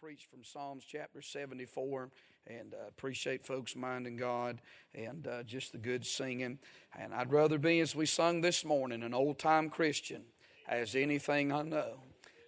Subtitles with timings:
[0.00, 2.08] preach from Psalms chapter 74
[2.46, 4.60] and uh, appreciate folks minding God
[4.94, 6.60] and uh, just the good singing.
[6.96, 10.22] And I'd rather be, as we sung this morning, an old time Christian
[10.68, 11.94] as anything I know.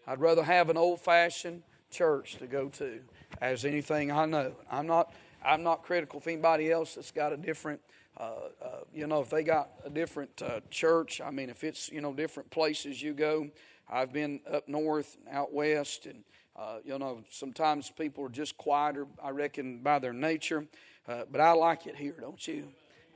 [0.07, 3.01] I'd rather have an old fashioned church to go to
[3.41, 4.53] as anything I know.
[4.71, 5.13] I'm not,
[5.45, 7.81] I'm not critical of anybody else that's got a different.
[8.17, 8.33] Uh,
[8.63, 12.01] uh, you know, if they got a different uh, church, I mean, if it's, you
[12.01, 13.49] know, different places you go,
[13.89, 16.23] I've been up north, out west, and
[16.57, 20.67] uh, you know, sometimes people are just quieter, I reckon, by their nature.
[21.09, 22.69] Uh, but I like it here, don't you?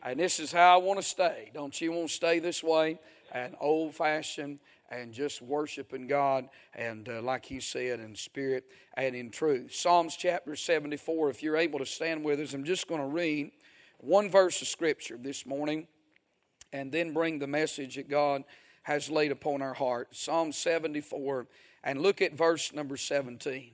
[0.03, 1.51] And this is how I want to stay.
[1.55, 2.99] Don't you want to stay this way?
[3.33, 4.61] And old fashioned
[4.91, 8.65] and just worshiping God and, uh, like he said, in spirit
[8.97, 9.75] and in truth.
[9.75, 13.51] Psalms chapter 74, if you're able to stand with us, I'm just going to read
[13.99, 15.87] one verse of Scripture this morning
[16.73, 18.45] and then bring the message that God
[18.83, 20.15] has laid upon our heart.
[20.15, 21.47] Psalm 74
[21.85, 23.71] and look at verse number 17.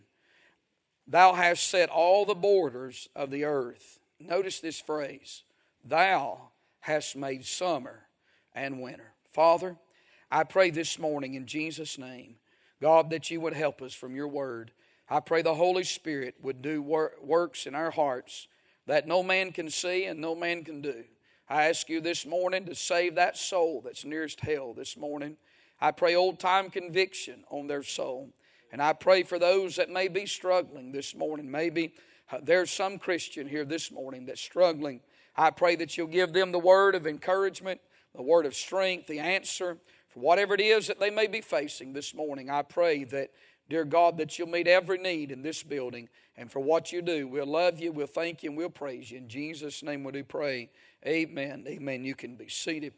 [1.06, 3.98] Thou hast set all the borders of the earth.
[4.18, 5.44] Notice this phrase
[5.84, 8.02] Thou hast made summer
[8.54, 9.12] and winter.
[9.32, 9.76] Father,
[10.30, 12.36] I pray this morning in Jesus' name,
[12.82, 14.72] God, that you would help us from your word.
[15.08, 18.48] I pray the Holy Spirit would do works in our hearts
[18.86, 21.04] that no man can see and no man can do.
[21.48, 25.36] I ask you this morning to save that soul that's nearest hell this morning.
[25.80, 28.30] I pray old time conviction on their soul.
[28.72, 31.50] And I pray for those that may be struggling this morning.
[31.50, 31.94] Maybe
[32.30, 35.00] uh, there's some Christian here this morning that's struggling.
[35.36, 37.80] I pray that you'll give them the word of encouragement,
[38.14, 41.92] the word of strength, the answer for whatever it is that they may be facing
[41.92, 42.50] this morning.
[42.50, 43.30] I pray that,
[43.68, 46.08] dear God, that you'll meet every need in this building.
[46.36, 49.18] And for what you do, we'll love you, we'll thank you, and we'll praise you.
[49.18, 50.70] In Jesus' name we do pray.
[51.06, 51.64] Amen.
[51.66, 52.04] Amen.
[52.04, 52.92] You can be seated.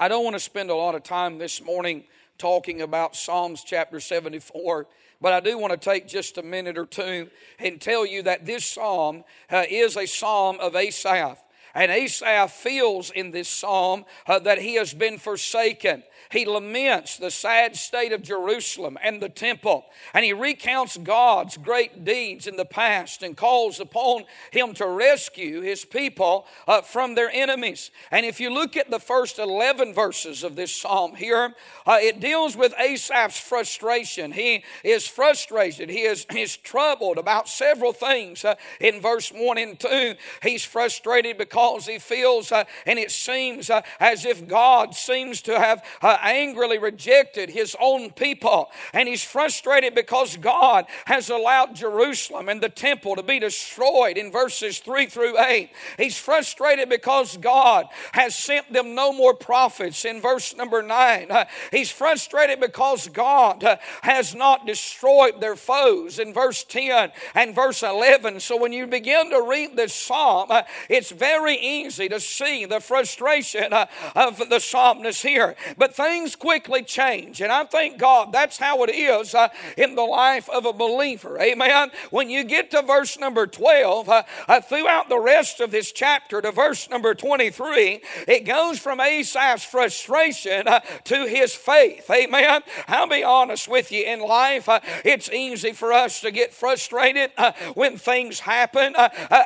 [0.00, 2.04] I don't want to spend a lot of time this morning
[2.38, 4.86] talking about Psalms chapter 74,
[5.20, 8.46] but I do want to take just a minute or two and tell you that
[8.46, 11.42] this psalm uh, is a psalm of Asaph.
[11.74, 16.02] And Asaph feels in this psalm uh, that he has been forsaken.
[16.30, 22.04] He laments the sad state of Jerusalem and the temple, and he recounts God's great
[22.04, 27.30] deeds in the past and calls upon him to rescue his people uh, from their
[27.30, 27.90] enemies.
[28.10, 31.54] And if you look at the first 11 verses of this psalm here,
[31.86, 34.32] uh, it deals with Asaph's frustration.
[34.32, 38.44] He is frustrated, he is, is troubled about several things.
[38.44, 43.68] Uh, in verse 1 and 2, he's frustrated because he feels uh, and it seems
[43.70, 48.70] uh, as if God seems to have uh, angrily rejected his own people.
[48.92, 54.30] And he's frustrated because God has allowed Jerusalem and the temple to be destroyed in
[54.30, 55.70] verses 3 through 8.
[55.96, 61.30] He's frustrated because God has sent them no more prophets in verse number 9.
[61.30, 67.54] Uh, he's frustrated because God uh, has not destroyed their foes in verse 10 and
[67.54, 68.40] verse 11.
[68.40, 72.80] So when you begin to read this psalm, uh, it's very easy to see the
[72.80, 75.56] frustration uh, of the psalmist here.
[75.76, 77.40] But things quickly change.
[77.40, 81.40] And I thank God that's how it is uh, in the life of a believer.
[81.40, 81.90] Amen.
[82.10, 86.40] When you get to verse number 12, uh, uh throughout the rest of this chapter
[86.40, 92.10] to verse number 23, it goes from Asaph's frustration uh, to his faith.
[92.10, 92.62] Amen.
[92.86, 97.30] I'll be honest with you in life, uh, it's easy for us to get frustrated
[97.74, 98.94] when things happen.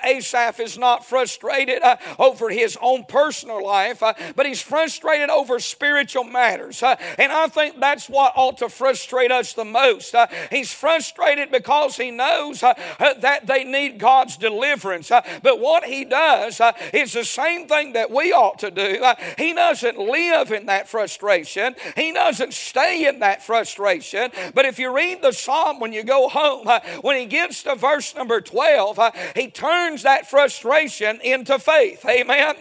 [0.05, 5.59] Asaph is not frustrated Uh, over his own personal life, uh, but he's frustrated over
[5.59, 6.83] spiritual matters.
[6.83, 10.15] Uh, and I think that's what ought to frustrate us the most.
[10.15, 15.11] Uh, he's frustrated because he knows uh, uh that they need God's deliverance.
[15.11, 16.61] but what he does
[16.93, 19.05] is the same thing that we ought to do.
[19.37, 24.31] he doesn't live in that frustration, he doesn't stay in that frustration.
[24.55, 26.69] But if you read the psalm when you go home,
[27.03, 28.99] when he gets to verse number 12,
[29.35, 31.82] he turns that frustration into faith.
[32.07, 32.57] Amen.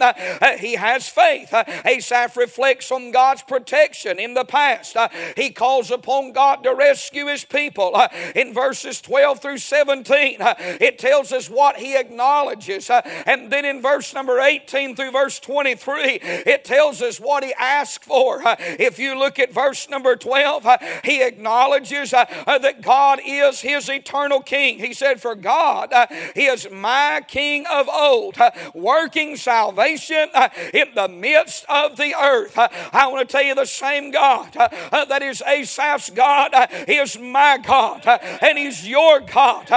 [0.59, 1.53] he has faith.
[1.85, 4.95] Asaph reflects on God's protection in the past.
[4.95, 7.95] Uh, he calls upon God to rescue his people.
[7.95, 12.89] Uh, in verses 12 through 17, uh, it tells us what he acknowledges.
[12.89, 17.53] Uh, and then in verse number 18 through verse 23, it tells us what he
[17.59, 18.45] asked for.
[18.45, 23.89] Uh, if you look at verse number 12, uh, he acknowledges that God is his
[23.89, 24.79] eternal king.
[24.79, 25.93] He said, For God,
[26.35, 28.37] he is my king of old,
[28.73, 32.57] working working salvation uh, in the midst of the earth.
[32.57, 36.53] Uh, I want to tell you the same God uh, that is Asaph's God
[36.87, 39.67] is my God and He's your God.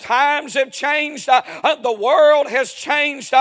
[0.00, 3.32] Times have changed, the world has changed,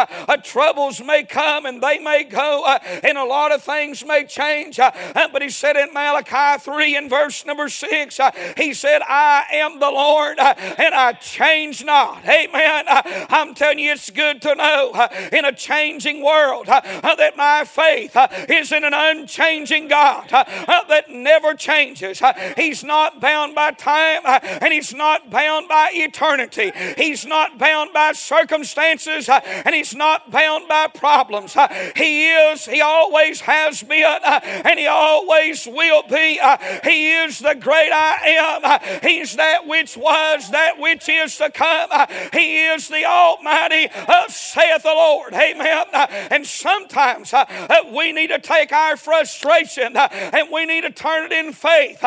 [0.43, 4.77] troubles may come and they may go, and a lot of things may change.
[4.77, 8.19] But He said in Malachi 3 and verse number 6,
[8.57, 12.23] He said, I am the Lord and I change not.
[12.25, 12.85] Amen.
[12.87, 14.91] I'm telling you, it's good to know
[15.31, 20.27] in a changing world uh, uh, that my faith uh, is in an unchanging God
[20.29, 22.21] that never changes.
[22.57, 26.71] He's not bound by time and He's not bound by eternity.
[26.97, 31.55] He's not bound by circumstances and He's not bound by problems.
[31.95, 36.39] He is, He always has been, and He always will be.
[36.83, 39.01] He is the great I am.
[39.01, 41.89] He's that which was, that which is to come.
[42.33, 43.89] He is the Almighty,
[44.27, 45.20] saith the Lord.
[45.33, 45.85] Amen.
[45.93, 50.91] Uh, and sometimes uh, uh, we need to take our frustration and we need to
[50.91, 52.03] turn it in faith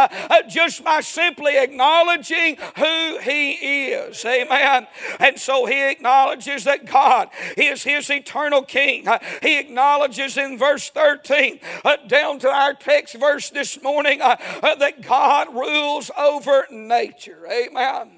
[0.49, 4.25] just by simply acknowledging who He is.
[4.25, 4.87] Amen.
[5.21, 9.07] And so He acknowledges that God is His eternal King.
[9.43, 11.61] He acknowledges in verse 13,
[12.09, 17.47] down to our text verse this morning, that God rules over nature.
[17.51, 18.11] Amen.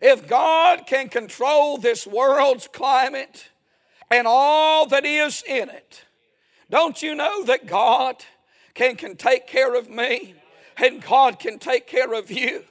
[0.00, 3.50] If God can control this world's climate
[4.10, 6.04] and all that is in it,
[6.68, 8.16] don't you know that God
[8.74, 10.34] can, can take care of me
[10.76, 12.64] and God can take care of you?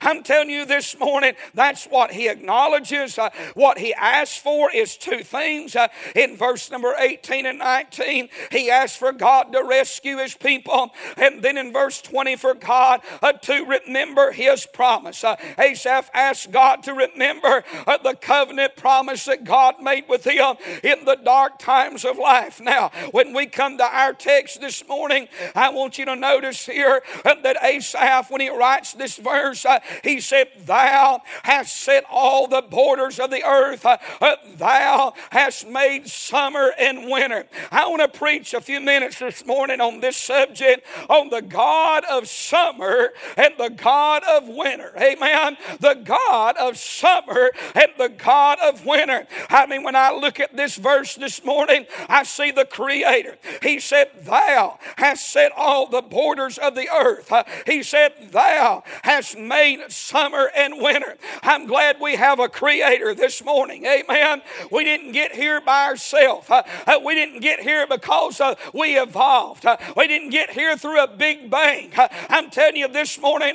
[0.00, 3.18] I'm telling you this morning, that's what he acknowledges.
[3.18, 5.74] Uh, what he asks for is two things.
[5.74, 10.90] Uh, in verse number 18 and 19, he asks for God to rescue his people.
[11.16, 15.24] And then in verse 20, for God uh, to remember his promise.
[15.24, 20.56] Uh, Asaph asked God to remember uh, the covenant promise that God made with him
[20.82, 22.60] in the dark times of life.
[22.60, 27.02] Now, when we come to our text this morning, I want you to notice here
[27.24, 29.65] uh, that Asaph, when he writes this verse,
[30.02, 35.68] he said, Thou hast set all the borders of the earth, uh, uh, thou hast
[35.68, 37.46] made summer and winter.
[37.70, 42.04] I want to preach a few minutes this morning on this subject on the God
[42.10, 44.92] of summer and the God of winter.
[44.96, 45.56] Amen.
[45.80, 49.26] The God of summer and the God of winter.
[49.48, 53.36] I mean, when I look at this verse this morning, I see the Creator.
[53.62, 57.32] He said, Thou hast set all the borders of the earth.
[57.32, 59.55] Uh, he said, Thou hast made
[59.88, 61.16] summer and winter.
[61.42, 63.84] I'm glad we have a creator this morning.
[63.86, 64.42] Amen.
[64.70, 66.50] We didn't get here by ourselves.
[66.50, 69.64] Uh, uh, we didn't get here because uh, we evolved.
[69.64, 71.90] Uh, we didn't get here through a big bang.
[71.96, 73.54] Uh, I'm telling you this morning,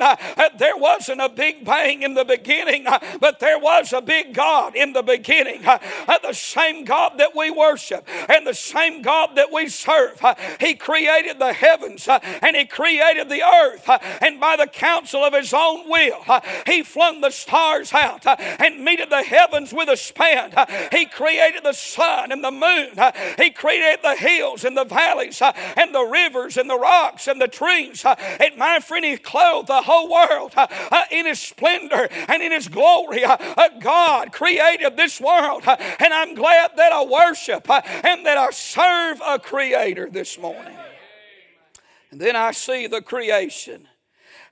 [0.58, 2.86] there wasn't a big bang in the beginning,
[3.20, 5.62] but there was a big God in the beginning.
[5.62, 10.22] the same God that we worship and the same God that we serve.
[10.60, 12.08] he created the heavens
[12.42, 13.90] and He created the earth,
[14.22, 16.24] and by the counsel of His own will.
[16.66, 20.54] He flung the stars out and meted the heavens with a span.
[20.92, 22.92] He created the sun and the moon.
[23.38, 27.48] He created the hills and the valleys and the rivers and the rocks and the
[27.48, 28.06] trees.
[28.06, 30.54] And my friend, He clothed the whole world
[31.12, 33.24] in His splendor and in His glory.
[33.82, 39.40] God created this world, and I'm glad that I worship and that I serve a
[39.40, 40.78] Creator this morning.
[42.12, 43.88] And then I see the creation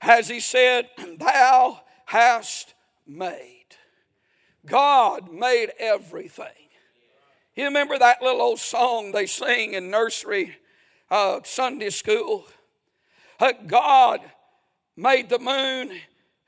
[0.00, 0.88] as he said,
[1.18, 2.74] Thou hast
[3.06, 3.66] made.
[4.66, 6.46] God made everything.
[7.54, 10.56] You remember that little old song they sing in nursery,
[11.10, 12.46] uh, Sunday school?
[13.38, 14.20] Uh, God
[14.96, 15.92] made the moon,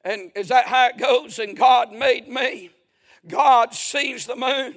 [0.04, 1.38] and is that how it goes?
[1.38, 2.70] And God made me.
[3.26, 4.76] God sees the moon,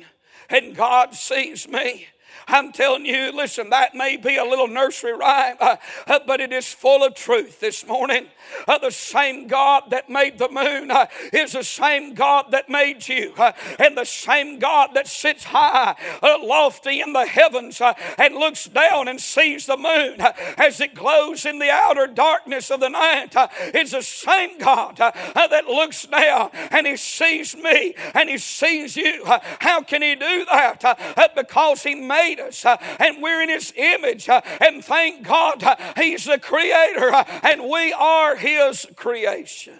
[0.50, 2.08] and God sees me.
[2.48, 5.78] I'm telling you, listen, that may be a little nursery rhyme, uh,
[6.08, 8.28] uh, but it is full of truth this morning.
[8.68, 13.08] Uh, the same God that made the moon uh, is the same God that made
[13.08, 17.82] you, uh, and the same God that sits high, lofty in the heavens,
[18.18, 20.22] and looks down and sees the moon
[20.58, 23.36] as it glows in the outer darkness of the night.
[23.74, 29.24] is the same God that looks down and He sees me and He sees you.
[29.60, 31.34] how can He do that?
[31.36, 34.28] because He made made us uh, and we're in His image.
[34.30, 37.12] Uh, and thank God uh, He's the Creator
[37.44, 39.80] and we are His creation.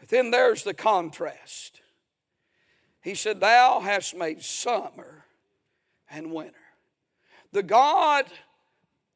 [0.00, 1.80] But then there's the contrast.
[3.02, 5.24] He said, Thou hast made summer
[6.10, 6.54] and winter.
[7.52, 8.26] The God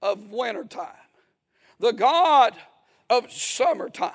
[0.01, 0.89] of wintertime,
[1.79, 2.55] the God
[3.11, 4.13] of summertime.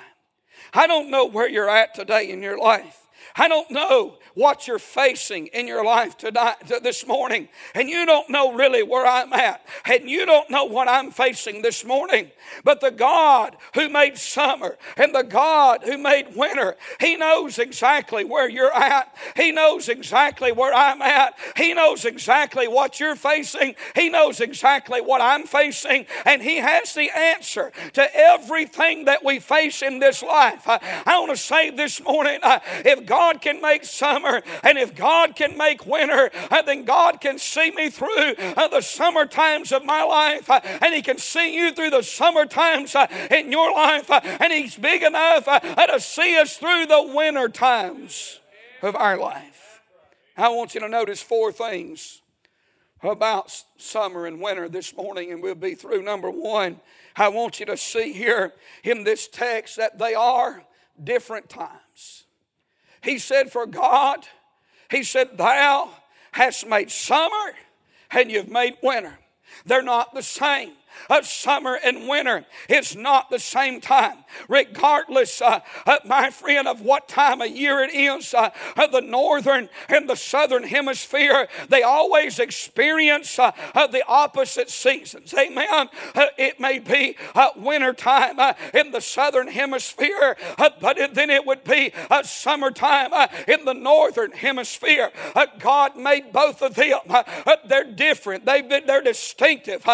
[0.74, 3.07] I don't know where you're at today in your life.
[3.38, 8.29] I don't know what you're facing in your life tonight, this morning, and you don't
[8.29, 12.29] know really where I'm at, and you don't know what I'm facing this morning.
[12.63, 18.24] But the God who made summer and the God who made winter, He knows exactly
[18.24, 19.15] where you're at.
[19.36, 21.34] He knows exactly where I'm at.
[21.56, 23.74] He knows exactly what you're facing.
[23.96, 29.39] He knows exactly what I'm facing, and He has the answer to everything that we
[29.39, 30.67] face in this life.
[30.67, 34.96] I, I want to say this morning uh, if God can make summer and if
[34.96, 39.72] God can make winter, uh, then God can see me through uh, the summer times
[39.72, 42.96] of my life, uh, and He can see you through the summer times
[43.31, 48.39] in your life, and He's big enough to see us through the winter times
[48.81, 49.81] of our life.
[50.36, 52.22] I want you to notice four things
[53.01, 56.03] about summer and winter this morning, and we'll be through.
[56.03, 56.79] Number one,
[57.15, 58.53] I want you to see here
[58.84, 60.63] in this text that they are
[61.03, 62.26] different times.
[63.01, 64.27] He said, For God,
[64.89, 65.89] He said, Thou
[66.32, 67.54] hast made summer
[68.12, 69.18] and you've made winter.
[69.66, 70.74] They're not the same
[71.10, 72.46] of summer and winter.
[72.70, 74.24] It's not the same time.
[74.48, 78.50] Regardless, uh, uh, my friend, of what time of year it is, uh,
[78.92, 85.34] the northern and the southern hemisphere, they always experience uh, uh, the opposite seasons.
[85.34, 85.89] Amen.
[86.16, 87.16] Uh, it may be
[87.56, 88.39] winter time
[88.74, 91.92] in the southern hemisphere, but then it would be
[92.24, 93.12] summertime
[93.48, 95.12] in the northern hemisphere.
[95.60, 97.00] God made both of them.
[97.66, 98.46] they're different.
[98.46, 99.86] They've been, they're distinctive.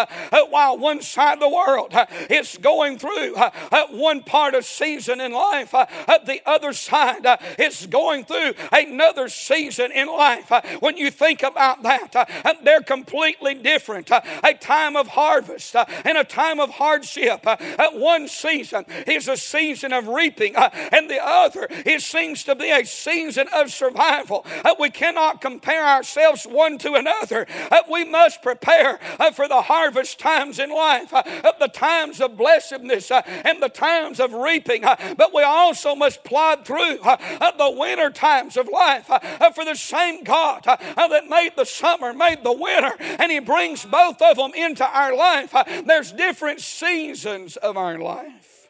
[0.50, 4.54] while one one side of the world uh, is going through uh, uh, one part
[4.54, 7.26] of season in life, the other side
[7.58, 10.52] is going through another season in life.
[10.78, 14.10] When you think about that, they're completely different.
[14.10, 15.74] A time of harvest
[16.04, 17.44] and a time of hardship.
[17.92, 22.84] One season is a season of reaping, and the other it seems to be a
[22.84, 24.46] season of survival.
[24.78, 27.46] We cannot compare ourselves one to another.
[27.90, 29.00] We must prepare
[29.34, 33.62] for the harvest times in life life, uh, of the times of blessedness uh, and
[33.62, 38.10] the times of reaping, uh, but we also must plod through uh, uh, the winter
[38.10, 42.92] times of life uh, for the same God that made the summer, made the winter,
[42.98, 45.54] and He brings both of them into our life.
[45.86, 48.68] There's different seasons of our life.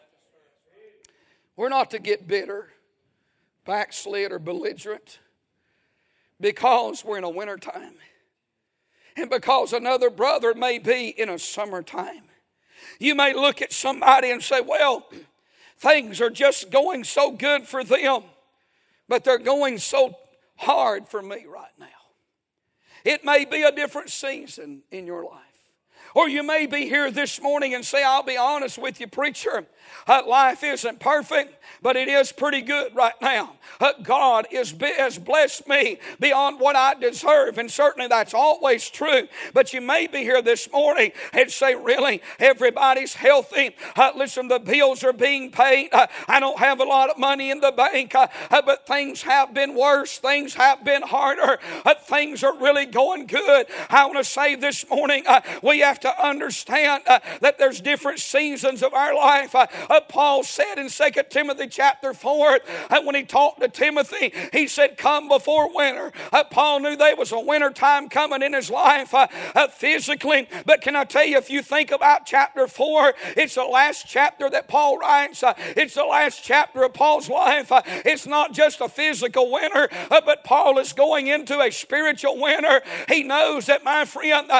[1.57, 2.69] We're not to get bitter,
[3.65, 5.21] backslid, or belligerent
[6.41, 7.95] because we're in a winter time
[9.17, 12.23] and because another brother may be in a summertime.
[12.99, 15.07] You may look at somebody and say, Well,
[15.79, 18.23] things are just going so good for them,
[19.09, 20.17] but they're going so
[20.57, 21.87] hard for me right now.
[23.05, 25.54] It may be a different season in your life.
[26.15, 29.67] Or you may be here this morning and say, I'll be honest with you, preacher.
[30.07, 33.55] Uh, life isn't perfect, but it is pretty good right now.
[33.81, 39.29] Uh, God is, has blessed me beyond what I deserve, and certainly that's always true.
[39.53, 43.75] But you may be here this morning and say, Really, everybody's healthy.
[43.97, 45.89] Uh, listen, the bills are being paid.
[45.93, 49.23] Uh, I don't have a lot of money in the bank, uh, uh, but things
[49.23, 50.19] have been worse.
[50.19, 51.59] Things have been harder.
[52.07, 53.67] things are really going good.
[53.91, 55.25] I want to say this morning,
[55.63, 59.55] we have to understand that there's different seasons of our life.
[59.55, 59.67] Uh,
[60.09, 64.99] Paul said in 2 Timothy chapter 4, uh, when he talked to Timothy, he said,
[64.99, 66.13] Come before winter.
[66.31, 70.47] Uh, Paul knew there was a winter time coming in his life uh, uh, physically.
[70.67, 74.51] But can I tell you, if you think about chapter 4, it's the last chapter
[74.51, 77.73] that Paul writes, uh, it's the last chapter of Paul's life.
[78.05, 82.83] it's not just a physical winter, but Paul is going into a spiritual winter.
[83.09, 84.51] He knows that, my friend,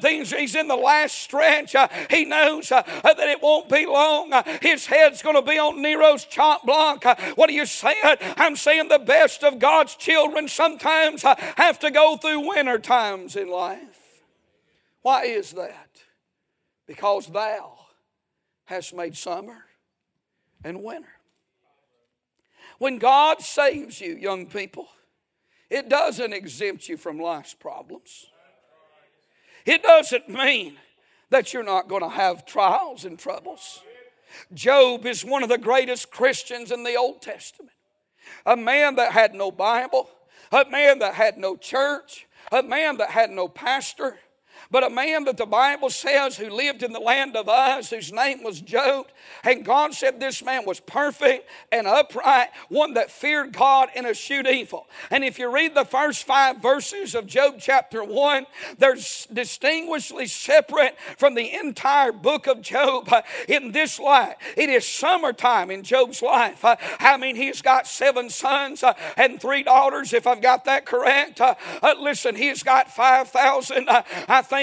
[0.00, 1.76] things, he's in the last stretch.
[2.10, 4.32] he knows that it won't be long.
[4.60, 7.06] His head's going to be on Nero's chop block.
[7.06, 8.16] Uh, what are you saying?
[8.36, 13.36] I'm saying the best of God's children sometimes uh, have to go through winter times
[13.36, 14.22] in life.
[15.02, 15.90] Why is that?
[16.86, 17.78] Because thou
[18.64, 19.64] hast made summer
[20.64, 21.08] and winter.
[22.78, 24.88] When God saves you, young people,
[25.68, 28.26] it doesn't exempt you from life's problems.
[29.70, 30.78] It doesn't mean
[31.28, 33.84] that you're not going to have trials and troubles.
[34.52, 37.70] Job is one of the greatest Christians in the Old Testament.
[38.44, 40.10] A man that had no Bible,
[40.50, 44.18] a man that had no church, a man that had no pastor.
[44.70, 48.12] But a man that the Bible says who lived in the land of Uz, whose
[48.12, 49.06] name was Job.
[49.42, 54.46] And God said this man was perfect and upright, one that feared God and eschewed
[54.46, 54.86] evil.
[55.10, 58.46] And if you read the first five verses of Job chapter 1,
[58.78, 64.36] they're distinguishedly separate from the entire book of Job uh, in this light.
[64.56, 66.64] It is summertime in Job's life.
[66.64, 70.86] Uh, I mean, he's got seven sons uh, and three daughters, if I've got that
[70.86, 71.40] correct.
[71.98, 74.59] Listen, he's got 5,000, I think,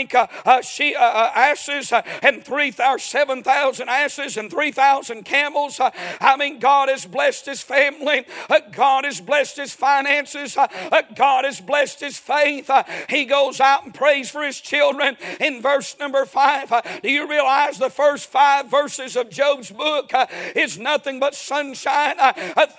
[0.61, 5.79] she, asses and three or 7,000 asses and 3,000 camels.
[5.79, 8.25] Uh, I mean, God has blessed his family.
[8.49, 10.57] Uh, God has blessed his finances.
[10.57, 10.67] Uh,
[11.15, 12.69] God has blessed his faith.
[13.09, 15.17] He goes out and prays for his children.
[15.39, 20.11] In verse number five, do you realize the first five verses of Job's book
[20.55, 22.15] is nothing but sunshine?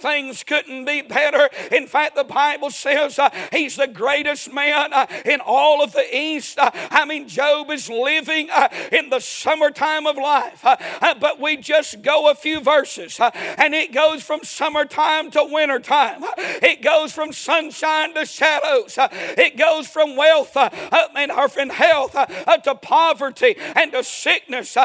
[0.01, 1.49] Things couldn't be better.
[1.73, 3.19] In fact, the Bible says
[3.53, 4.93] he's the greatest man
[5.25, 6.59] in all of the East.
[6.61, 10.65] I mean, Job is living uh, in the summertime of life.
[10.65, 15.45] Uh, uh, but we just go a few verses, and it goes from summertime to
[15.51, 16.23] wintertime.
[16.37, 18.99] It goes from sunshine to shadows.
[19.01, 24.77] It goes from wealth and health to poverty and to sickness.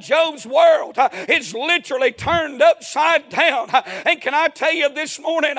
[0.00, 3.70] Job's world is literally turned upside down.
[4.04, 5.54] And can I tell you this morning,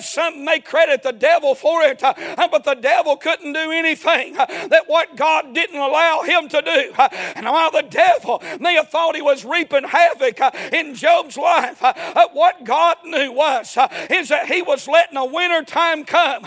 [0.00, 5.16] some may credit the devil for it, but the devil couldn't do anything that what
[5.16, 6.92] God didn't allow him to do.
[6.98, 11.36] Uh, and while the devil may have thought he was reaping havoc uh, in Job's
[11.36, 11.94] life, uh,
[12.32, 13.76] what God knew was
[14.10, 16.44] is that he was letting a winter time come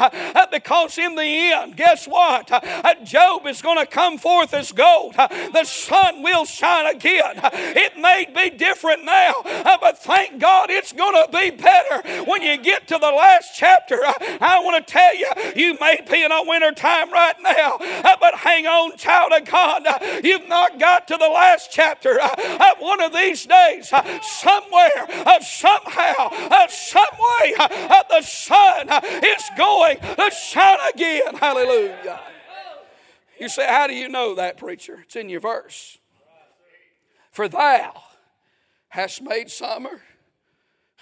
[0.51, 2.47] because in the end, guess what?
[3.03, 5.15] Job is going to come forth as gold.
[5.15, 7.39] The sun will shine again.
[7.53, 9.33] It may be different now,
[9.79, 13.99] but thank God it's going to be better when you get to the last chapter.
[14.03, 17.77] I want to tell you, you may be in a winter time right now,
[18.19, 19.87] but hang on, child of God.
[20.23, 22.19] You've not got to the last chapter.
[22.19, 28.89] Of one of these days, somewhere, uh, somehow, uh, some way, uh, the sun
[29.23, 31.35] is going to shine again.
[31.35, 32.19] Hallelujah.
[33.39, 34.99] You say, How do you know that, preacher?
[35.03, 35.97] It's in your verse.
[37.31, 37.93] For thou
[38.89, 40.01] hast made summer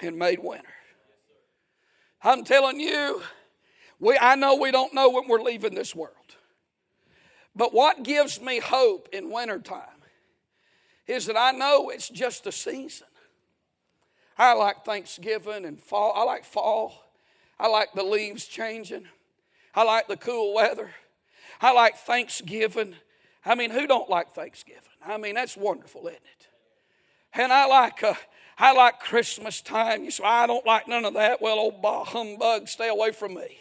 [0.01, 0.67] and made winter.
[2.23, 3.21] I'm telling you,
[3.99, 6.15] we, I know we don't know when we're leaving this world.
[7.55, 9.81] But what gives me hope in wintertime
[11.07, 13.07] is that I know it's just a season.
[14.37, 16.13] I like Thanksgiving and fall.
[16.15, 17.11] I like fall.
[17.59, 19.07] I like the leaves changing.
[19.75, 20.91] I like the cool weather.
[21.61, 22.95] I like Thanksgiving.
[23.45, 24.81] I mean, who don't like Thanksgiving?
[25.05, 26.47] I mean, that's wonderful, isn't it?
[27.33, 28.13] And I like uh,
[28.57, 30.03] I like Christmas time.
[30.03, 31.41] You say, I don't like none of that.
[31.41, 33.57] Well, old bah humbug, stay away from me.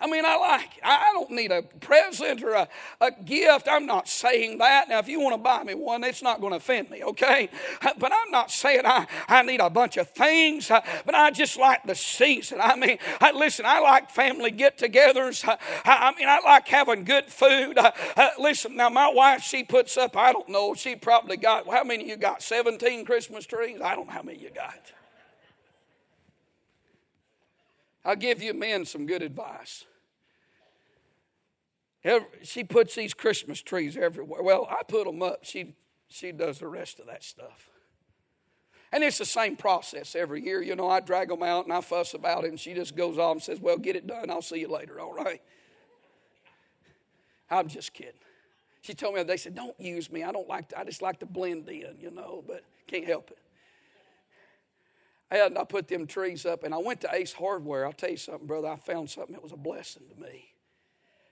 [0.00, 0.82] I mean, I like it.
[0.82, 2.68] I don't need a present or a,
[3.02, 3.68] a gift.
[3.70, 4.88] I'm not saying that.
[4.88, 7.48] Now, if you want to buy me one, it's not going to offend me, okay?
[7.98, 11.58] But I'm not saying I, I need a bunch of things, uh, but I just
[11.58, 12.58] like the season.
[12.62, 15.46] I mean, I, listen, I like family get togethers.
[15.48, 17.76] I, I, mean, I like having good food.
[17.76, 21.68] Uh, uh, listen, now, my wife, she puts up, I don't know, she probably got,
[21.68, 22.42] how many you got?
[22.42, 23.80] 17 Christmas trees?
[23.82, 24.92] I don't know how many you got.
[28.04, 29.84] I'll give you men some good advice.
[32.42, 34.42] She puts these Christmas trees everywhere.
[34.42, 35.40] Well, I put them up.
[35.42, 35.74] She,
[36.08, 37.68] she does the rest of that stuff.
[38.92, 40.62] And it's the same process every year.
[40.62, 43.18] You know, I drag them out and I fuss about it, and she just goes
[43.18, 44.30] off and says, Well, get it done.
[44.30, 45.40] I'll see you later, all right?
[47.50, 48.12] I'm just kidding.
[48.80, 50.24] She told me they said, Don't use me.
[50.24, 53.30] I don't like to, I just like to blend in, you know, but can't help
[53.30, 53.38] it.
[55.30, 57.86] And I put them trees up, and I went to Ace Hardware.
[57.86, 58.68] I'll tell you something, brother.
[58.68, 60.50] I found something that was a blessing to me.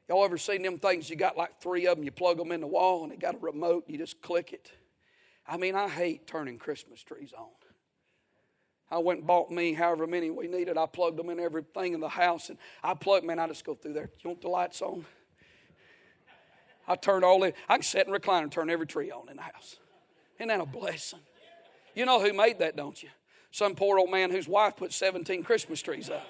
[0.09, 1.11] Y'all ever seen them things?
[1.11, 3.35] You got like three of them, you plug them in the wall, and they got
[3.35, 4.73] a remote, you just click it.
[5.47, 7.49] I mean, I hate turning Christmas trees on.
[8.91, 10.79] I went and bought me however many we needed.
[10.79, 13.75] I plugged them in everything in the house, and I plug, man, I just go
[13.75, 14.11] through there.
[14.21, 15.05] You want the lights on?
[16.87, 17.53] I turn all in.
[17.69, 19.77] I can sit and recline and turn every tree on in the house.
[20.39, 21.19] Isn't that a blessing?
[21.95, 23.11] You know who made that, don't you?
[23.51, 26.27] Some poor old man whose wife put 17 Christmas trees up.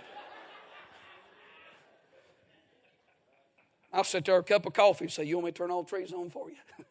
[3.92, 5.82] I'll sit there a cup of coffee and say, You want me to turn all
[5.82, 6.56] the trees on for you?
[6.78, 6.82] I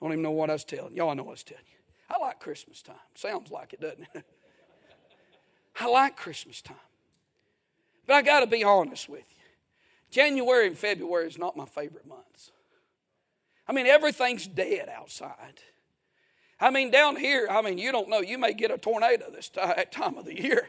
[0.00, 0.94] don't even know what I was telling.
[0.94, 1.78] Y'all know what I was telling you.
[2.10, 2.96] I like Christmas time.
[3.14, 4.24] Sounds like it, doesn't it?
[5.80, 6.76] I like Christmas time.
[8.06, 9.36] But I got to be honest with you.
[10.10, 12.50] January and February is not my favorite months.
[13.66, 15.60] I mean, everything's dead outside.
[16.60, 18.20] I mean, down here, I mean, you don't know.
[18.20, 19.48] You may get a tornado this
[19.90, 20.68] time of the year.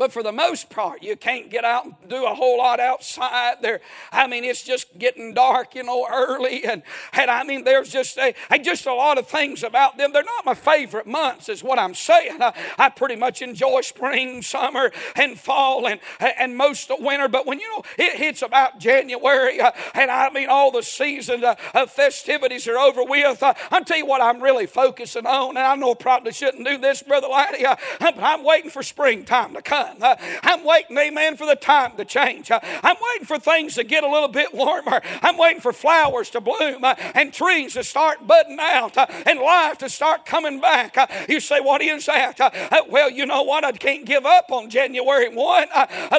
[0.00, 3.56] But for the most part, you can't get out and do a whole lot outside
[3.60, 3.82] there.
[4.10, 6.64] I mean, it's just getting dark, you know, early.
[6.64, 6.82] And,
[7.12, 10.14] and I mean, there's just a, just a lot of things about them.
[10.14, 12.40] They're not my favorite months, is what I'm saying.
[12.40, 17.28] I, I pretty much enjoy spring, summer, and fall, and, and most of winter.
[17.28, 21.44] But when, you know, it hits about January, uh, and I mean, all the season
[21.44, 25.58] uh, of festivities are over with, uh, I'll tell you what I'm really focusing on.
[25.58, 28.82] And I know I probably shouldn't do this, Brother Laddie, uh, but I'm waiting for
[28.82, 29.89] springtime to come.
[30.00, 32.50] I'm waiting, amen, for the time to change.
[32.50, 35.00] I'm waiting for things to get a little bit warmer.
[35.22, 39.88] I'm waiting for flowers to bloom and trees to start budding out and life to
[39.88, 40.96] start coming back.
[41.28, 42.86] You say, What is that?
[42.88, 43.64] Well, you know what?
[43.64, 45.68] I can't give up on January 1,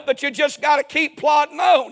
[0.05, 1.91] but you just got to keep plodding on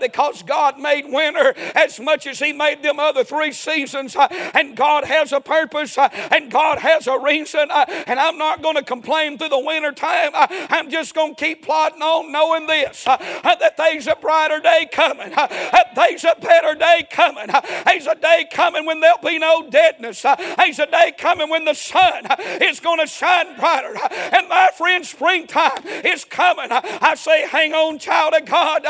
[0.00, 5.04] because God made winter as much as He made them other three seasons, and God
[5.04, 9.50] has a purpose and God has a reason, and I'm not going to complain through
[9.50, 10.30] the winter time.
[10.34, 14.60] I'm just going to keep plodding on knowing this uh, uh, that there's a brighter
[14.60, 19.00] day coming, uh, uh there's a better day coming, uh, there's a day coming when
[19.00, 22.24] there'll be no deadness, uh, there's a day coming when the sun
[22.62, 23.96] is going to shine brighter.
[24.32, 26.68] And my friend, springtime is coming.
[26.70, 28.86] I say, hang on, child of God.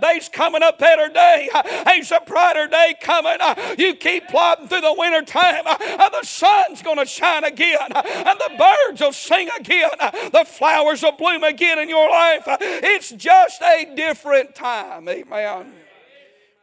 [0.00, 1.48] There's coming a better day.
[1.84, 3.38] There's a brighter day coming.
[3.78, 5.64] You keep plodding through the winter time.
[5.64, 7.90] The sun's going to shine again.
[7.90, 9.90] And the birds will sing again.
[10.32, 12.44] The flowers will bloom again in your life.
[12.60, 15.08] It's just a different time.
[15.08, 15.72] Amen.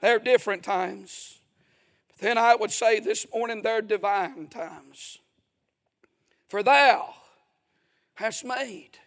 [0.02, 1.40] They're different times.
[2.10, 5.20] But then I would say this morning they're divine times.
[6.50, 7.14] For thou
[8.16, 8.98] hast made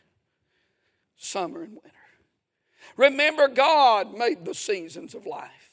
[1.17, 1.91] summer and winter.
[2.97, 5.64] Remember, God made the seasons of life.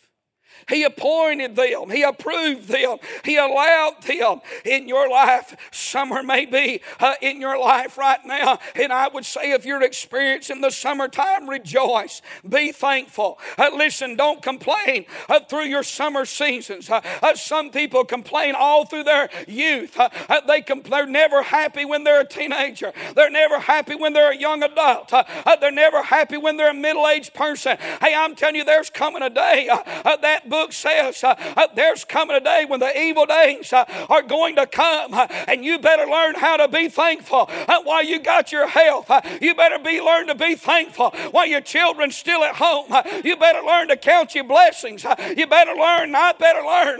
[0.67, 1.89] He appointed them.
[1.89, 2.97] He approved them.
[3.25, 5.55] He allowed them in your life.
[5.71, 8.59] Summer may be uh, in your life right now.
[8.75, 12.21] And I would say if you're experiencing the summertime, rejoice.
[12.47, 13.39] Be thankful.
[13.57, 16.89] Uh, listen, don't complain uh, through your summer seasons.
[16.89, 19.99] Uh, uh, some people complain all through their youth.
[19.99, 20.09] Uh,
[20.47, 22.93] they compl- they're never happy when they're a teenager.
[23.15, 25.11] They're never happy when they're a young adult.
[25.59, 27.77] they're never happy when they're a middle aged person.
[28.01, 29.69] Hey, I'm telling you, there's coming a day
[30.03, 34.21] that book says uh, uh, there's coming a day when the evil days uh, are
[34.21, 38.19] going to come, uh, and you better learn how to be thankful uh, while you
[38.19, 39.09] got your health.
[39.09, 42.91] Uh, you better be learn to be thankful while your children's still at home.
[43.23, 45.05] you better learn to count your blessings.
[45.35, 46.99] you better learn, I better learn.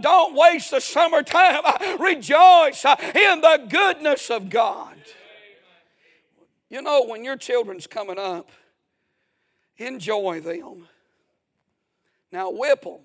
[0.00, 1.62] don't waste the summertime.
[1.98, 4.96] rejoice in the goodness of God.
[6.70, 8.50] You know, when your children's coming up,
[9.78, 10.86] enjoy them.
[12.30, 13.00] Now whip them.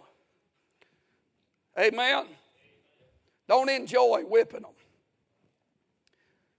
[1.80, 2.26] Amen.
[3.48, 4.72] Don't enjoy whipping them.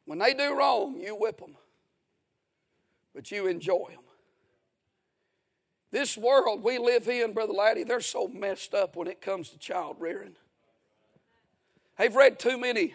[0.07, 1.57] When they do wrong, you whip them,
[3.15, 4.01] but you enjoy them.
[5.91, 9.59] This world we live in, Brother Laddie, they're so messed up when it comes to
[9.59, 10.35] child rearing.
[11.97, 12.95] They've read too many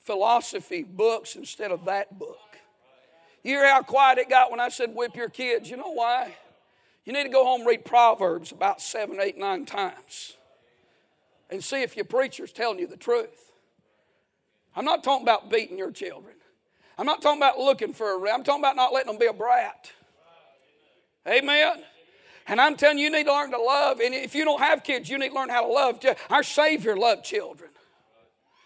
[0.00, 2.38] philosophy books instead of that book.
[3.44, 5.70] You hear how quiet it got when I said whip your kids?
[5.70, 6.34] You know why?
[7.08, 10.36] You need to go home and read Proverbs about seven, eight, nine times
[11.48, 13.50] and see if your preacher's telling you the truth.
[14.76, 16.34] I'm not talking about beating your children.
[16.98, 19.32] I'm not talking about looking for a I'm talking about not letting them be a
[19.32, 19.90] brat.
[21.26, 21.82] Amen.
[22.46, 24.00] And I'm telling you, you need to learn to love.
[24.00, 26.04] And if you don't have kids, you need to learn how to love.
[26.28, 27.70] Our Savior loved children.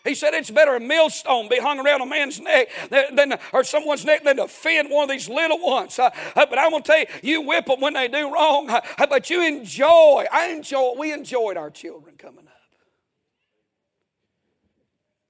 [0.05, 4.05] He said it's better a millstone be hung around a man's neck than, or someone's
[4.05, 5.99] neck than to offend one of these little ones.
[5.99, 8.69] Uh, uh, but I'm going to tell you, you whip them when they do wrong,
[8.69, 10.25] uh, but you enjoy.
[10.33, 10.95] I enjoy.
[10.99, 12.53] We enjoyed our children coming up.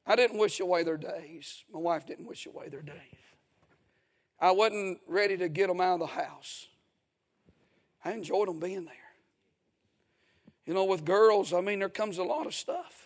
[0.06, 1.64] I didn't wish away their days.
[1.72, 2.96] My wife didn't wish away their days.
[4.40, 6.66] I wasn't ready to get them out of the house.
[8.04, 8.94] I enjoyed them being there.
[10.66, 13.02] You know, with girls, I mean, there comes a lot of stuff.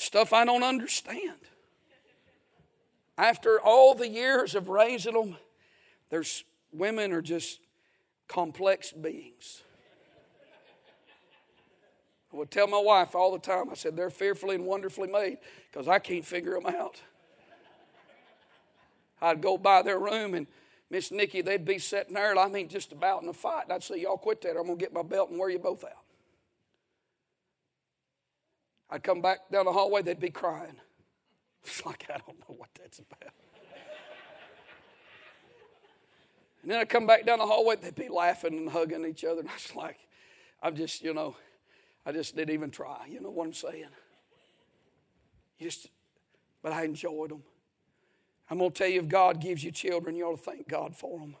[0.00, 1.36] Stuff I don't understand.
[3.18, 5.36] After all the years of raising them,
[6.08, 7.60] there's women are just
[8.26, 9.62] complex beings.
[12.32, 15.36] I would tell my wife all the time, I said, they're fearfully and wonderfully made
[15.70, 17.02] because I can't figure them out.
[19.20, 20.46] I'd go by their room and
[20.88, 23.64] Miss Nikki, they'd be sitting there, I mean, just about in a fight.
[23.64, 25.50] And I'd say, Y'all quit that, or I'm going to get my belt and wear
[25.50, 25.99] you both out.
[28.90, 30.76] I'd come back down the hallway, they'd be crying.
[31.62, 33.34] It's like, I don't know what that's about.
[36.62, 39.40] and then I'd come back down the hallway, they'd be laughing and hugging each other.
[39.40, 39.98] And I was like,
[40.62, 41.36] I'm just, you know,
[42.06, 43.06] I just didn't even try.
[43.10, 43.88] You know what I'm saying?
[45.58, 45.88] You Just,
[46.62, 47.42] but I enjoyed them.
[48.48, 50.96] I'm going to tell you if God gives you children, you ought to thank God
[50.96, 51.36] for them.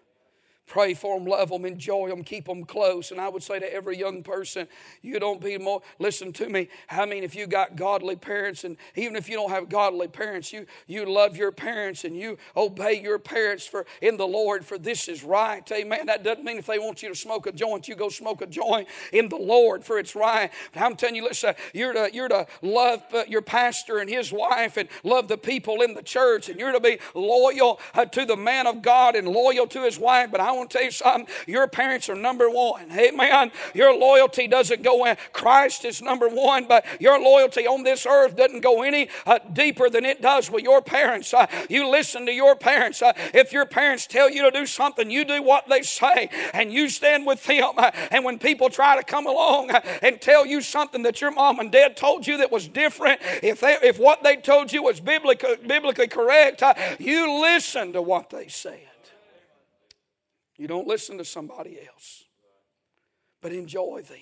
[0.70, 3.10] Pray for them, love them, enjoy them, keep them close.
[3.10, 4.68] And I would say to every young person,
[5.02, 6.68] you don't be more, listen to me.
[6.88, 10.52] I mean, if you got godly parents, and even if you don't have godly parents,
[10.52, 14.78] you, you love your parents and you obey your parents for in the Lord, for
[14.78, 15.68] this is right.
[15.72, 16.06] Amen.
[16.06, 18.46] That doesn't mean if they want you to smoke a joint, you go smoke a
[18.46, 20.52] joint in the Lord, for it's right.
[20.72, 24.32] But I'm telling you, listen, you're to, you're to love uh, your pastor and his
[24.32, 28.24] wife and love the people in the church, and you're to be loyal uh, to
[28.24, 30.30] the man of God and loyal to his wife.
[30.30, 31.26] But I want to tell you something.
[31.46, 32.92] Your parents are number one.
[32.92, 33.50] Amen.
[33.74, 35.16] Your loyalty doesn't go in.
[35.32, 39.88] Christ is number one, but your loyalty on this earth doesn't go any uh, deeper
[39.88, 41.32] than it does with your parents.
[41.32, 43.02] Uh, you listen to your parents.
[43.02, 46.72] Uh, if your parents tell you to do something, you do what they say and
[46.72, 47.72] you stand with them.
[47.76, 51.30] Uh, and when people try to come along uh, and tell you something that your
[51.30, 54.82] mom and dad told you that was different, if, they, if what they told you
[54.82, 58.89] was biblically, biblically correct, uh, you listen to what they said.
[60.60, 62.24] You don't listen to somebody else,
[63.40, 64.18] but enjoy them.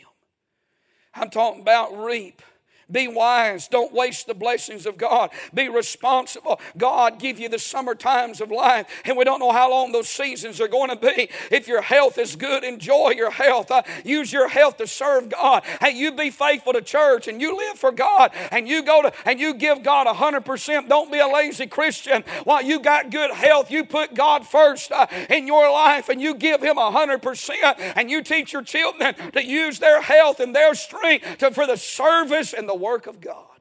[1.13, 2.43] I'm talking about reap
[2.91, 3.69] be wise.
[3.69, 5.31] Don't waste the blessings of God.
[5.53, 6.61] Be responsible.
[6.77, 10.09] God give you the summer times of life, and we don't know how long those
[10.09, 11.29] seasons are going to be.
[11.51, 13.71] If your health is good, enjoy your health.
[13.71, 15.65] Uh, use your health to serve God.
[15.81, 19.13] Hey, you be faithful to church, and you live for God, and you go to
[19.27, 20.89] and you give God hundred percent.
[20.89, 22.25] Don't be a lazy Christian.
[22.45, 26.35] While you got good health, you put God first uh, in your life, and you
[26.35, 30.75] give Him hundred percent, and you teach your children to use their health and their
[30.75, 33.61] strength to, for the service and the work of God.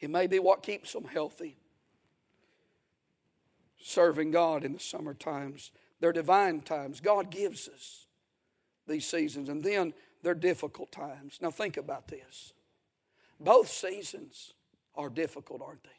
[0.00, 1.56] It may be what keeps them healthy.
[3.82, 5.70] Serving God in the summer times.
[6.00, 7.00] They're divine times.
[7.00, 8.06] God gives us
[8.86, 9.48] these seasons.
[9.48, 11.38] And then they're difficult times.
[11.40, 12.52] Now think about this.
[13.38, 14.54] Both seasons
[14.94, 15.90] are difficult, aren't they?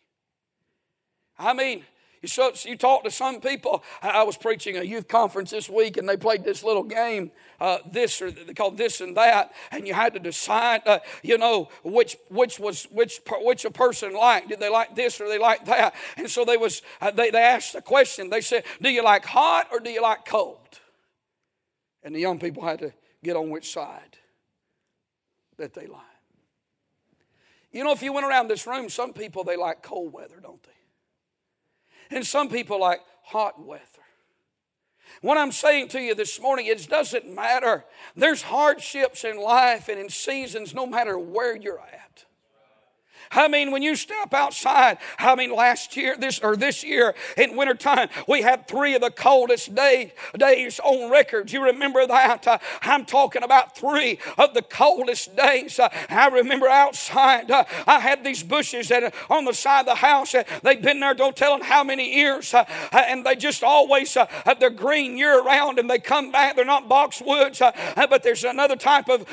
[1.38, 1.84] I mean,
[2.22, 3.84] you, so, you talk to some people.
[4.02, 7.80] I was preaching a youth conference this week, and they played this little game, uh,
[7.92, 11.70] this or they called this and that, and you had to decide, uh, you know,
[11.84, 14.50] which which was which which a person liked.
[14.50, 15.96] Did they like this or they like that?
[16.16, 18.30] And so they was uh, they they asked the question.
[18.30, 20.80] They said, "Do you like hot or do you like cold?"
[22.04, 24.18] And the young people had to get on which side
[25.58, 26.02] that they like.
[27.72, 30.62] You know, if you went around this room, some people they like cold weather, don't
[30.62, 30.70] they?
[32.12, 33.86] And some people like hot weather.
[35.21, 37.86] What I'm saying to you this morning, it doesn't matter.
[38.15, 42.26] There's hardships in life and in seasons no matter where you're at.
[43.32, 47.56] I mean, when you step outside, I mean, last year, this or this year in
[47.56, 51.52] wintertime, we had three of the coldest day, days on record.
[51.52, 52.48] You remember that?
[52.48, 55.80] Uh, I'm talking about three of the coldest days.
[55.80, 59.96] Uh, I remember outside, uh, I had these bushes that on the side of the
[59.96, 60.36] house.
[60.36, 63.63] Uh, they've been there, don't tell them how many years, uh, uh, and they just
[63.63, 64.17] always
[64.60, 66.56] they're green year round, and they come back.
[66.56, 67.60] They're not boxwoods,
[67.96, 69.26] but there's another type of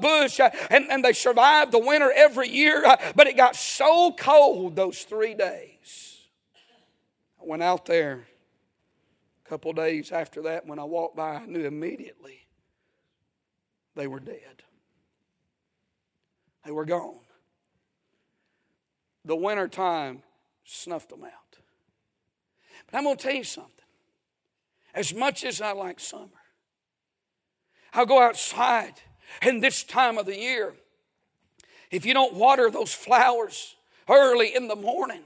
[0.00, 2.82] bush, and, and they survive the winter every year.
[3.14, 6.28] but it got so cold those three days.
[7.40, 8.24] I went out there
[9.44, 10.64] a couple days after that.
[10.64, 12.46] When I walked by, I knew immediately
[13.96, 14.62] they were dead.
[16.64, 17.18] They were gone.
[19.24, 20.22] The winter time
[20.62, 21.58] snuffed them out.
[22.86, 23.72] But I'm going to tell you something.
[24.94, 26.28] As much as I like summer,
[27.92, 28.94] I'll go outside,
[29.40, 30.74] and this time of the year,
[31.92, 33.76] if you don't water those flowers
[34.08, 35.20] early in the morning,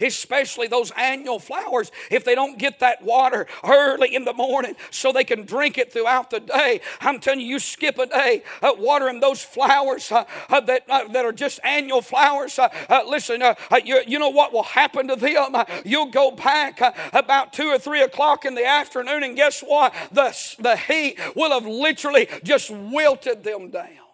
[0.00, 5.12] especially those annual flowers, if they don't get that water early in the morning so
[5.12, 6.80] they can drink it throughout the day.
[7.00, 11.08] I'm telling you, you skip a day uh, watering those flowers uh, uh, that, uh,
[11.08, 12.58] that are just annual flowers.
[12.58, 13.42] Uh, uh, listen,
[13.84, 15.54] you, you know what will happen to them?
[15.84, 16.80] you'll go back
[17.12, 19.94] about two or three o'clock in the afternoon, and guess what?
[20.12, 24.05] The, the heat will have literally just wilted them down.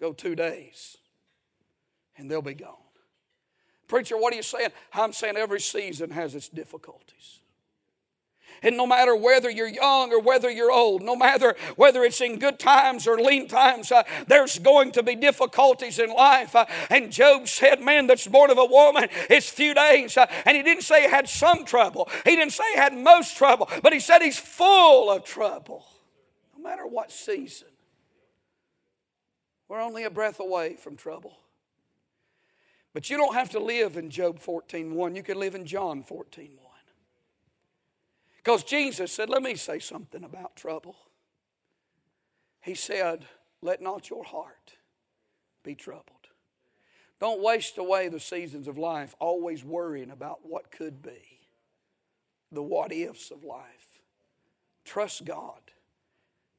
[0.00, 0.96] Go two days
[2.16, 2.74] and they'll be gone.
[3.88, 4.70] Preacher, what are you saying?
[4.92, 7.40] I'm saying every season has its difficulties.
[8.62, 12.38] And no matter whether you're young or whether you're old, no matter whether it's in
[12.38, 16.56] good times or lean times, uh, there's going to be difficulties in life.
[16.56, 20.16] Uh, and Job said, Man that's born of a woman, it's few days.
[20.16, 23.36] Uh, and he didn't say he had some trouble, he didn't say he had most
[23.36, 25.84] trouble, but he said he's full of trouble,
[26.56, 27.68] no matter what season.
[29.68, 31.38] We're only a breath away from trouble.
[32.92, 35.16] But you don't have to live in Job 14:1.
[35.16, 36.66] You can live in John 14:1.
[38.46, 40.96] Because Jesus said, Let me say something about trouble.
[42.60, 43.26] He said,
[43.60, 44.74] Let not your heart
[45.64, 46.28] be troubled.
[47.18, 51.40] Don't waste away the seasons of life always worrying about what could be,
[52.52, 54.00] the what ifs of life.
[54.84, 55.60] Trust God.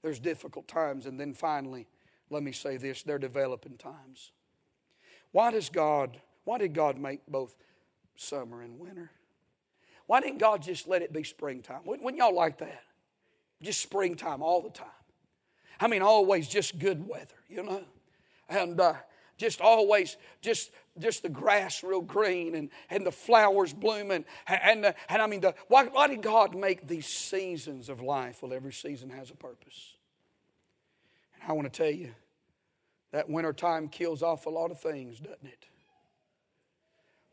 [0.02, 1.06] There's difficult times.
[1.06, 1.88] And then finally,
[2.30, 4.32] let me say this they're developing times.
[5.32, 7.56] Why does God, why did God make both
[8.16, 9.12] summer and winter?
[10.08, 11.82] Why didn't God just let it be springtime?
[11.86, 12.84] Wouldn't y'all like that?
[13.62, 14.88] Just springtime all the time.
[15.80, 17.84] I mean, always just good weather, you know?
[18.50, 18.94] And uh,
[19.38, 24.96] just always just just the grass real green and, and the flowers blooming and, and,
[25.10, 28.42] and I mean the, why, why did God make these seasons of life?
[28.42, 29.97] Well every season has a purpose.
[31.42, 32.12] And I want to tell you
[33.12, 35.66] that winter time kills off a lot of things, doesn't it?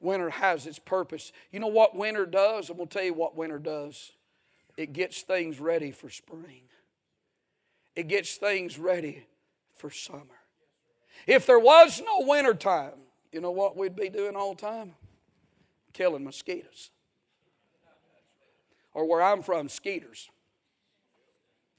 [0.00, 1.32] Winter has its purpose.
[1.50, 2.68] You know what winter does?
[2.68, 4.12] I'm going to tell you what winter does.
[4.76, 6.62] It gets things ready for spring.
[7.96, 9.26] It gets things ready
[9.76, 10.24] for summer.
[11.26, 12.94] If there was no winter time,
[13.32, 14.94] you know what we'd be doing all the time?
[15.92, 16.90] Killing mosquitoes.
[18.92, 20.28] Or where I'm from, skeeters.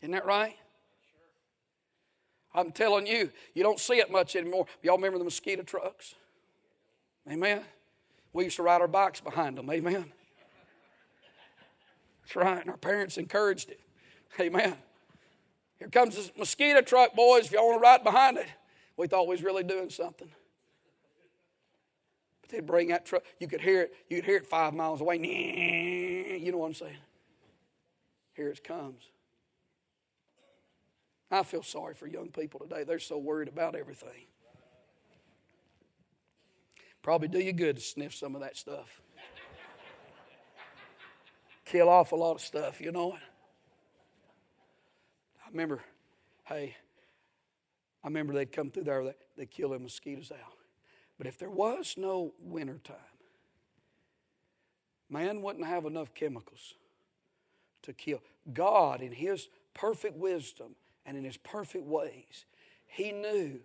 [0.02, 0.56] Isn't that right?
[2.56, 4.66] I'm telling you, you don't see it much anymore.
[4.82, 6.16] Y'all remember the mosquito trucks?
[7.30, 7.62] Amen.
[8.34, 9.70] We used to ride our bikes behind them.
[9.70, 10.12] Amen.
[12.22, 12.62] That's right.
[12.62, 13.80] And our parents encouraged it.
[14.40, 14.76] Amen.
[15.80, 17.48] Here comes this mosquito truck, boys.
[17.48, 18.48] If y'all want to ride behind it,
[18.98, 20.30] we thought we was really doing something.
[22.42, 23.24] But they'd bring that truck.
[23.40, 23.94] You could hear it.
[24.10, 25.18] You could hear it five miles away.
[26.36, 26.98] You know what I'm saying?
[28.36, 29.02] Here it comes.
[31.32, 32.84] I feel sorry for young people today.
[32.84, 34.28] They're so worried about everything.
[37.02, 39.02] Probably do you good to sniff some of that stuff.
[41.66, 43.14] Kill off a lot of stuff, you know.
[45.46, 45.82] I remember,
[46.46, 46.76] hey,
[48.04, 50.54] I remember they'd come through there, they'd kill the mosquitoes out.
[51.18, 52.96] But if there was no winter time,
[55.10, 56.76] man wouldn't have enough chemicals
[57.84, 58.20] to kill.
[58.54, 62.46] God, in His perfect wisdom and in His perfect ways,
[62.86, 63.60] He knew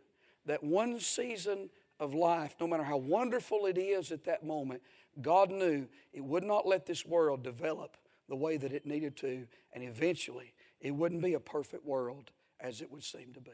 [0.46, 4.82] that one season of life, no matter how wonderful it is at that moment,
[5.20, 7.96] God knew it would not let this world develop
[8.28, 12.80] the way that it needed to, and eventually it wouldn't be a perfect world as
[12.80, 13.50] it would seem to be.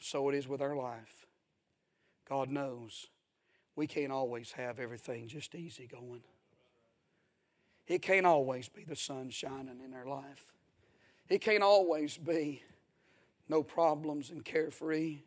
[0.00, 1.26] So it is with our life.
[2.28, 3.06] God knows
[3.76, 6.22] we can't always have everything just easy going.
[7.86, 10.53] It can't always be the sun shining in our life.
[11.28, 12.62] It can't always be
[13.48, 15.18] no problems and carefree.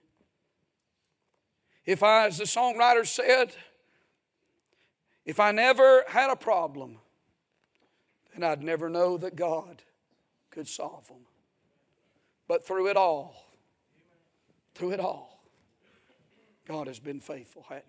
[1.86, 3.56] If I, as the songwriter said,
[5.26, 6.98] if I never had a problem,
[8.34, 9.82] then I'd never know that God
[10.52, 11.26] could solve them.
[12.48, 13.46] But through it all,
[14.76, 15.44] through it all,
[16.68, 17.86] God has been faithful, hasn't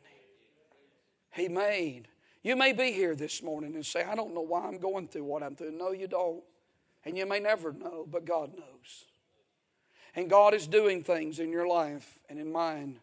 [1.32, 1.42] He?
[1.42, 2.08] He made.
[2.42, 5.24] You may be here this morning and say, I don't know why I'm going through
[5.24, 5.72] what I'm through.
[5.72, 6.42] No, you don't.
[7.04, 9.06] And you may never know, but God knows.
[10.14, 12.98] And God is doing things in your life and in mine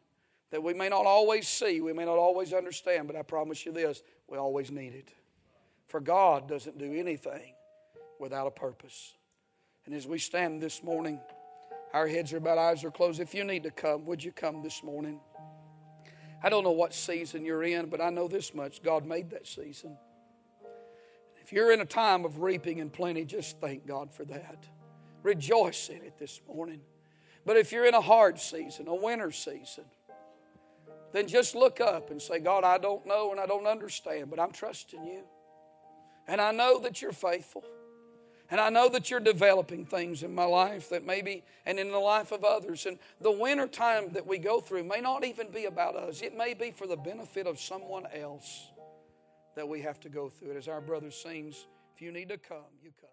[0.51, 3.71] that we may not always see, we may not always understand, but I promise you
[3.71, 5.13] this we always need it.
[5.88, 7.53] For God doesn't do anything
[8.19, 9.13] without a purpose.
[9.86, 11.19] And as we stand this morning,
[11.93, 13.19] our heads are bowed, eyes are closed.
[13.19, 15.19] If you need to come, would you come this morning?
[16.41, 19.47] I don't know what season you're in, but I know this much God made that
[19.47, 19.97] season.
[21.45, 24.65] If you're in a time of reaping and plenty, just thank God for that.
[25.21, 26.81] Rejoice in it this morning.
[27.45, 29.84] But if you're in a hard season, a winter season,
[31.13, 34.39] then just look up and say, God, I don't know and I don't understand, but
[34.39, 35.21] I'm trusting you.
[36.27, 37.63] And I know that you're faithful.
[38.49, 41.99] And I know that you're developing things in my life that maybe, and in the
[41.99, 42.88] life of others.
[42.88, 46.36] And the winter time that we go through may not even be about us, it
[46.36, 48.71] may be for the benefit of someone else
[49.55, 50.57] that we have to go through it.
[50.57, 53.09] As our brother sings, if you need to come, you come.